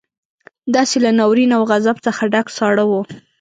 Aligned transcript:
داسې 0.75 0.97
له 1.05 1.11
ناورين 1.19 1.51
او 1.57 1.63
غضب 1.69 1.97
څخه 2.05 2.21
ډک 2.33 2.47
ساړه 2.57 2.83
وو. 2.89 3.01